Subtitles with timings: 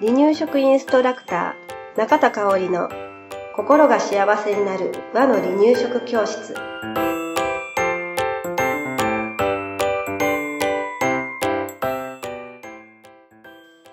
[0.00, 2.88] 離乳食インストラクター中田香織の
[3.54, 6.54] 心が幸せになる和の離乳食教室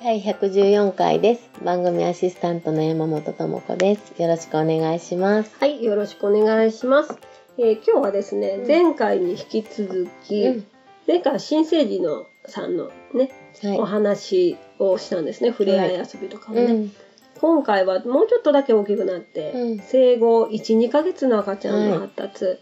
[0.02, 1.50] 第114回です。
[1.66, 4.22] 番組アシスタントの山本智子です。
[4.22, 5.54] よろしくお願いします。
[5.60, 7.20] はいよろしくお願いします、
[7.58, 10.68] えー今日はですね、うん前回に引き続き、うん
[11.08, 13.30] 前回は新生児のさんのね、
[13.78, 16.56] おは話をしたんですね触れ合い遊びとかい。
[16.56, 16.92] もね、うん。
[17.40, 22.60] 今回はもうちょっとだけ大きくなって、うん生後12ヶ月の赤ちゃんの発達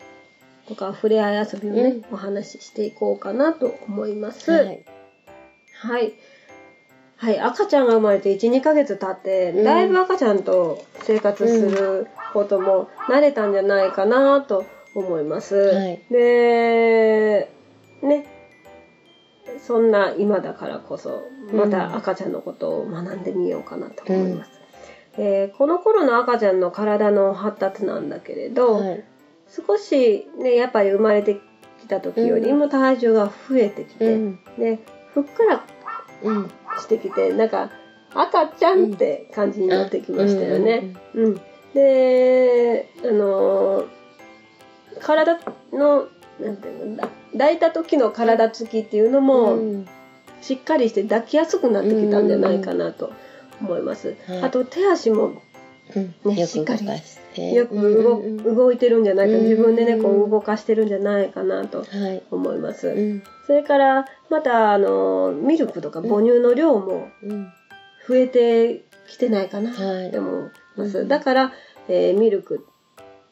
[0.68, 4.52] とか、触れ合い遊びをね、うんお話ししていこうかなと思います。
[4.52, 6.08] ははい。
[6.08, 6.14] い。
[7.18, 7.40] はい。
[7.40, 15.56] 赤ちゃんが生まれて1、2ヶ月経って、うんだいぶ赤ちゃんと生活することも慣れたんじゃないかなと思います。
[15.56, 17.50] はいで、
[18.02, 18.35] ね。
[19.60, 21.24] そんな今だからこそ、
[21.54, 24.52] また赤ちゃんのことを学んでみようかなと思います。
[25.18, 29.04] えーこの頃の赤ちゃんの体の発達なんだけれど、はい。
[29.50, 31.40] 少しねやっぱり生まれて
[31.80, 34.40] きた時よりも体重が増えてきて、うん。
[34.58, 34.80] で
[35.14, 35.64] ふっくら
[36.24, 36.52] うん。
[36.80, 37.72] してきてなんか
[38.14, 40.96] 赤ちゃんって感じになってきましたよね。
[41.14, 41.42] うん
[41.74, 43.88] であのー
[45.02, 45.40] 体
[45.74, 46.08] の
[46.40, 49.86] なんていうのだ抱いた時の体つきっていうのうも。
[50.42, 53.12] しっかりして抱きやすくなってきたんじゃないかなと
[53.62, 54.16] 思います。
[54.28, 55.42] はいあと手足も
[55.96, 56.36] うん。
[56.36, 56.86] ねしっかり。
[57.56, 57.76] よく
[58.46, 62.22] 動,、動いてるんじゃないか、うん自分でねこう動かしてるんじゃないかなとはい。
[62.32, 62.88] 思います。
[62.90, 63.24] うん。
[63.48, 67.48] それからまたあのミルクとか母乳の量もうん。
[68.08, 71.00] 増えてきてないかなはいって思います。
[71.00, 71.54] うんだから、
[71.88, 72.66] えーミルク、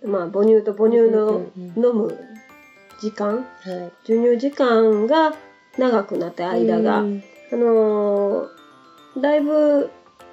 [0.04, 2.18] まあ、母乳と母乳の飲む
[3.00, 3.46] 時間、はい。
[4.06, 5.34] 授乳時間が
[5.78, 9.92] 長くなって間が、うんあのーだいぶ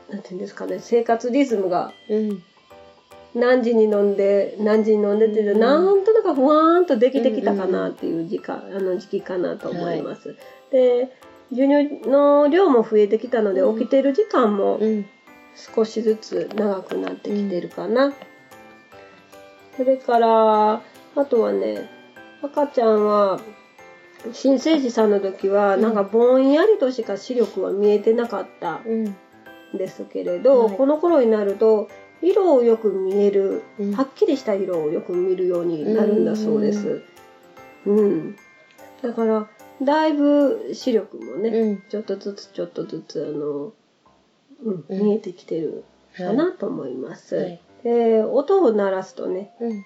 [0.08, 2.42] なんていうんですかね生活リズムがうん。
[3.34, 10.34] 何時に飲んで何時に飲んでっていううんなんとなくふわーんとできてきたかなっていう時間、あの時期かなと思います。
[10.72, 11.14] で
[11.50, 15.06] 授乳の量も増えてきたので、うん起きてる時間もうん。
[15.74, 18.12] 少しずつ長くなってきてるかな。
[19.76, 21.90] それからあとはね
[22.42, 23.40] 赤ちゃんは
[24.32, 29.04] 新生児さんの時はうんなんかぼんやりとしか視力は見えてなかったうん。
[29.04, 31.88] んですけれど、はいこの頃になると
[32.22, 37.02] 色をよく見えるうんはっきりした色をよく見るようになるんだそうです。
[37.86, 38.36] うん。
[39.00, 39.48] だから、
[39.82, 41.82] だいぶ視力もね、うん。
[41.88, 43.72] ちょっとずつちょっとずつ、あの、
[44.64, 45.84] うん、うん見えてきてる
[46.16, 47.36] かなと思います。
[47.36, 47.60] はい。
[47.84, 49.84] で、音を鳴らすとね、うん。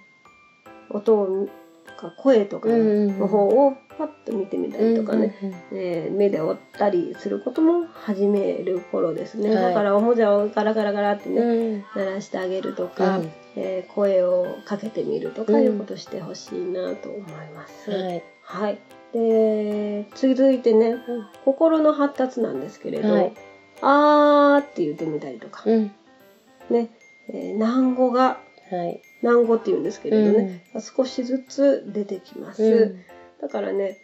[0.91, 1.49] 音を
[1.95, 5.35] か声とかの方をパッと見てみたりとかね、
[5.73, 9.55] えー目で追ったりすることも始める頃ですね。
[9.55, 11.85] はいだからおもちゃをガラガラガラってね、うん。
[11.97, 17.23] 鳴らしてあげるとか、うんえー声をかけてみるとかうんいうことしてほしいなと思い
[17.55, 17.91] ます。
[17.91, 18.23] はい。
[18.43, 18.79] はい。
[19.13, 20.97] で、続いてね、
[21.45, 23.33] 心の発達なんですけれど、はい
[23.83, 25.93] あーって言ってみたりとか、うん。
[26.71, 26.91] ね、
[27.29, 28.39] えー難語が、
[28.71, 29.03] はい。
[29.23, 30.65] 難語って言うんですけれどね、
[30.97, 32.63] 少しずつ出てきます。
[32.63, 33.01] うん。
[33.41, 33.99] だからね、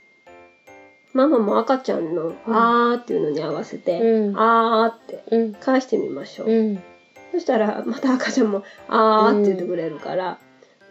[1.12, 5.54] ママも赤ちゃんのあーっていうのに合わせて、うんあーってうん。
[5.54, 6.50] 返してみましょう。
[6.50, 6.82] うん。
[7.32, 10.38] そしたら、また赤ちゃんも、あーって言ってくれるから、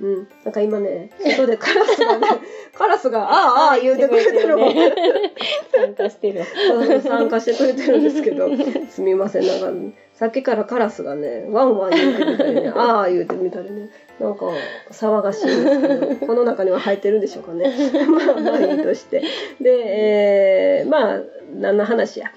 [0.01, 0.27] うん。
[0.45, 2.27] なんか今ね、外でカラスがね、
[2.73, 4.73] カラスが、あーあー言ってくれてるもん。
[4.73, 6.43] 参加してる。
[6.45, 8.49] そう参加してくれてるんですけど、
[8.89, 9.47] すみません。
[9.47, 13.89] なんか、さっきからカラスがね、ワンワン言ってみたりね、 あー言ってみたりね、
[14.19, 14.45] なんか
[14.91, 17.73] 騒がしいんですけど、この中には入ってるんでしょうかね。
[18.07, 19.21] まあまあいいとして。
[19.59, 21.19] で、えー、まあ、
[21.53, 22.31] 何の話や。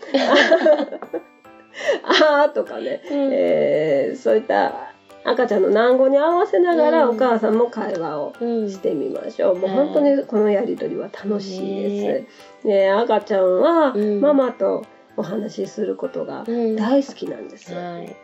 [2.05, 4.92] あーとかね、うんえーそういった
[5.25, 8.71] 赤ちゃんの難語に合わせながら、うんお母さんも会話をうん。
[8.71, 9.59] してみましょう。
[9.59, 12.27] もうはい本当にこのやりとりは楽しいで
[12.63, 12.67] す。
[12.67, 14.85] ね赤ちゃんはうんママと
[15.17, 17.79] お話しすることがうん大好きなんですよ。
[17.79, 18.17] はい。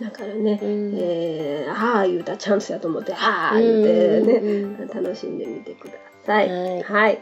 [0.00, 5.94] だからね、うんえー、ああ言うたらチャンスやと思って、ああ言うてね、うん楽しんでみてくだ
[6.26, 6.50] さい。
[6.50, 7.20] はいはい。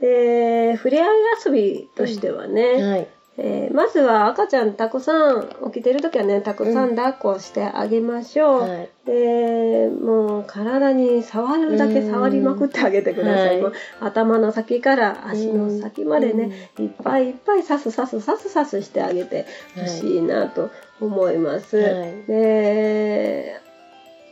[0.00, 1.06] で、触れ合い
[1.44, 3.08] 遊びとしてはね、はい。
[3.40, 8.90] えーまずは赤ちゃんたくさん起きてる時はねたくさん抱っこしてあげましょう、はい。
[9.06, 19.46] でもう体に触るだけ触りまくってあげてください、うんもう頭の先から足の先までね、いっぱいいっぱいさすさすさすさすしてあげて
[19.76, 20.70] ほしいなと
[21.00, 22.24] 思います、はい。
[22.26, 23.60] で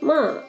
[0.01, 0.43] ま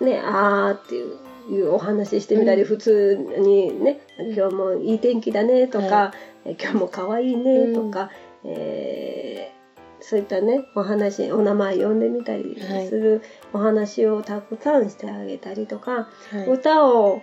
[0.00, 1.16] あねあーっていう
[1.50, 2.68] いうお話ししてみたり、うん。
[2.68, 4.00] 普通にね
[4.36, 6.14] 今日もいい天気だねとか、は
[6.44, 8.10] え今日も可愛いねとか、
[8.44, 9.54] えー
[10.06, 12.88] そういったねお話お名前呼んでみたりはい。
[12.88, 13.22] する
[13.54, 16.46] お話をたくさんしてあげたりとか、はい。
[16.46, 17.22] 歌を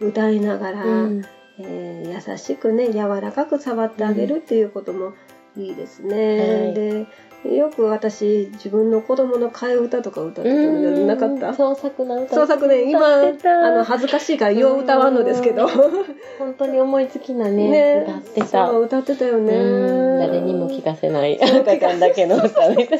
[0.00, 1.24] 歌いながら、うん。
[1.60, 5.12] えー優しくね柔らかく触ってあげるっていうことも
[5.56, 6.64] いいですね。
[6.64, 6.74] はい。
[6.74, 7.06] で
[7.44, 11.54] よく私自分の子供の替え歌とか歌ってたのなかった？
[11.54, 12.90] 創作な歌創作ね。
[12.90, 15.68] 今あの恥ずかしいからよう歌わんのですけど。
[15.68, 18.04] 本当に思いつきなねね。
[18.08, 18.66] 歌ってた。
[18.66, 19.54] そう歌ってたよね。
[19.54, 20.18] うん。
[20.18, 21.40] 誰にも聞かせない。
[21.40, 22.98] 赤ちゃんだけの歌みたいな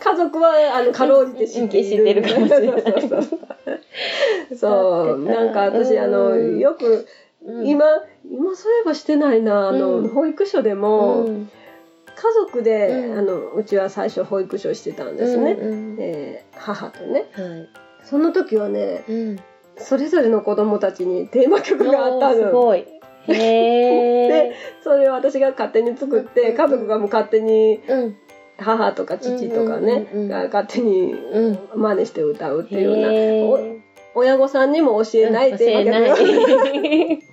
[0.00, 2.22] 家族はあのかろうじて知ってい知ってる。
[2.22, 3.36] かもしれないそうそうそ
[4.48, 6.58] うそうなんか私あのうん。
[6.58, 7.06] よく
[7.46, 7.66] うん。
[7.66, 7.86] 今
[8.28, 9.68] 今そういえばしてないな。
[9.68, 10.08] あの、うん。
[10.08, 11.50] 保育所でも、うん
[12.20, 13.18] 家族で、うん。
[13.18, 15.96] あのうちは最初保育所してたんですね、うんうん。
[16.00, 17.26] えー母とね。
[17.32, 17.68] はい。
[18.02, 19.36] その時はねうん。
[19.76, 22.84] それぞれの子供たちにテーマ曲があったおーすのごい。
[23.28, 23.28] へ
[24.28, 28.16] でそれを私が勝手に作ってうん家族がもう勝手にえうん。
[28.56, 30.28] 母とか父とかね、うんうんうんうん。
[30.28, 31.58] が勝手にうん。
[31.76, 33.80] 真似して歌うっていうような、
[34.16, 36.66] 親御さんにも教えないテーマ曲教えな
[37.14, 37.27] い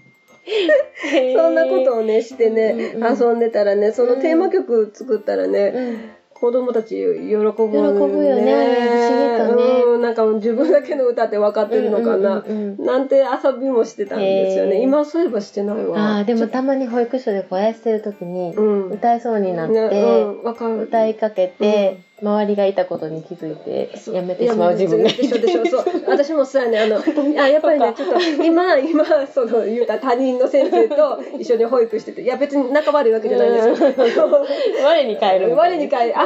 [1.36, 7.54] そんなことをねしてね、うんうん遊んでたらねそのテーマ曲作ったらね、うん子供たち喜ぶよね。
[7.54, 12.44] 喜ぶよね不思議とねうん、なんか自分だけの歌って分かってるのかな。
[12.46, 14.82] うんうんうんうんなんて遊びもしてたんですよね。
[14.82, 15.98] 今そういえばしてないわ。
[15.98, 18.90] ああでもたまに保育所でこやしてる時にうん。
[18.90, 20.06] 歌いそうになっねてう
[20.42, 20.82] ん、わかる。
[20.84, 25.66] 歌いかけて周りがいたことに気づいてやめてしまう自分がいでしょでしょ。
[25.66, 25.84] そう。
[26.08, 26.80] 私もそうやね。
[26.80, 26.98] あの
[27.44, 34.30] あやっぱりねちょっと今今その言うたら他人の先生と一緒に保育してていや別に仲悪いわけじゃないんですよ
[34.84, 36.26] 我に返る我に返りあ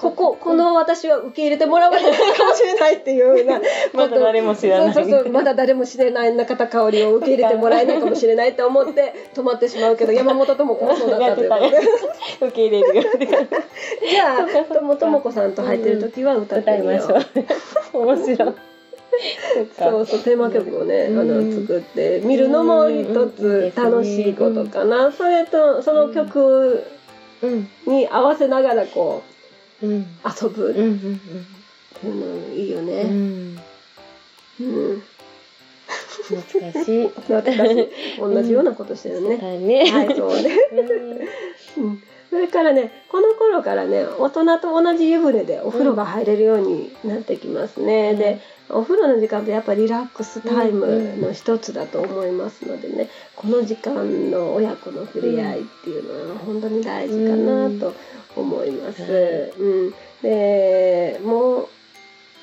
[0.00, 3.60] こここの私は受け入れてもらわれないかもしれないっていうような
[3.92, 4.94] まだ誰も知らない。
[4.94, 11.56] そうそうまだ誰も知らない中田香織を受け入れてもらえないかもしれないと思って 止まってしまうけど山本智子もそうだったというこ
[12.46, 13.02] 受け入れるよ
[14.00, 17.98] じじゃあともともこさんと入ってる時は歌ってみましょう。
[17.98, 18.54] う面白い。
[19.78, 26.84] そうそうテーマ曲をね、あのうん作って見るのも一つ楽しいことかな、それとその曲
[27.42, 29.29] うんに合わせながらこうん。
[29.29, 29.29] う
[29.86, 30.70] 遊ぶ。
[30.70, 31.20] っうんうん。
[32.02, 33.04] うのいいよね。
[33.04, 33.58] ん。
[34.60, 35.02] うん。
[36.22, 37.08] 懐かしい。
[37.08, 37.88] 懐かしい。
[38.18, 39.36] 同じようなことしてるね。
[39.36, 39.90] だね。
[39.90, 40.50] はい、そうね。
[41.78, 42.02] うん。
[42.30, 48.10] それからね、この頃からね、大人と同じ湯船でお風呂が入れるようになってきますね。
[48.12, 48.40] うんで、
[48.72, 57.94] お風呂の時間ってやっぱリラックスタイムの一つだと思いますのでね、この時間の親子の触れ合いっていうのは本当に大事かなと
[58.36, 59.52] 思います。
[59.58, 61.68] うん、で、もう、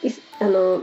[0.03, 0.81] いあの、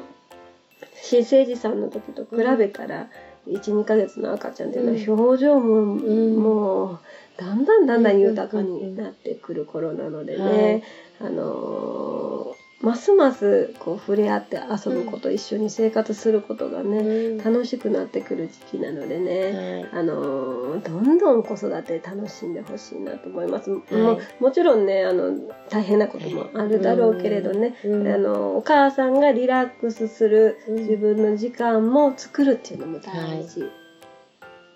[1.02, 3.08] 新生児さんの時と比べたら、
[3.46, 6.36] 12ヶ月の赤ちゃんっていうのは表情も、ん。
[6.36, 6.98] もう
[7.36, 10.82] だんだんだんだん豊かになってくる頃なのでね、
[11.20, 17.38] あのーますますこう触れ合って遊ぶこと、一緒に生活することがね、うん。
[17.38, 20.00] 楽しくなってくる時期なのでね、はい。
[20.00, 25.32] あのーどんどん子育て楽しんでほしいなと思います、もはうもちろんねあの
[25.70, 28.06] 大変なこともあるだろうけれどね、うん。
[28.06, 30.74] あのお母さんがリラックスするうん。
[30.76, 33.60] 自分の時間も作るっていうのも大事、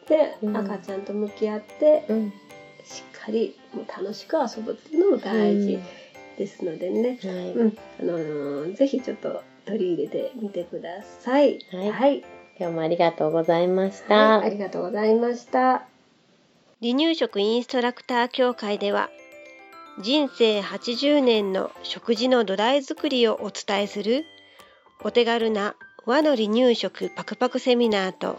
[0.08, 0.56] で、うん。
[0.56, 2.32] 赤ちゃんと向き合ってうん。
[2.84, 5.78] しっかりもう楽しく遊ぶっていうのも大事
[6.38, 7.52] ですのでね、はい。
[7.52, 7.78] うん。
[8.00, 11.58] あのーぜひちょっと取り入れてみてください。
[11.72, 11.90] はい。
[11.90, 12.24] はい。
[12.58, 15.86] 今日もありがとうございましはい、あたりがとうございました。
[16.80, 19.10] 離乳食インストラクター協会では、
[20.00, 24.24] 人生80年の食事の土台作りをお伝えする、
[25.02, 25.74] お手軽な
[26.06, 28.38] 和の離乳食パクパクセミナーと、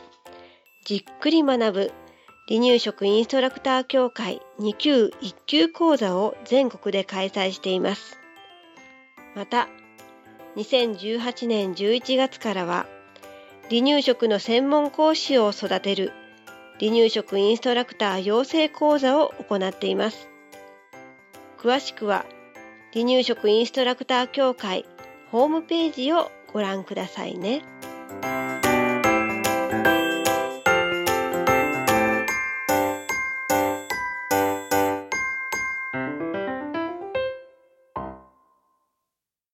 [0.85, 1.91] じっくり学ぶ
[2.49, 8.17] 離乳食インストラクター協会2級1級講座を全国で開催しています。
[9.35, 9.69] また、
[10.55, 12.87] 2018年11月からは、
[13.69, 16.11] 離乳食の専門講師を育てる
[16.79, 20.27] 離乳食インストラクター養成講座を行っています。
[21.59, 22.25] 詳しくは
[22.93, 24.85] 離乳食インストラクター協会
[25.29, 27.61] ホームページをご覧くださいね。